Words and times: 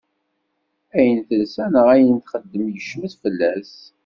Ayen 0.97 1.19
telsa 1.27 1.65
neɣ 1.73 1.87
ayen 1.95 2.17
texdem 2.19 2.65
yecmet 2.75 3.13
fell-as. 3.21 3.73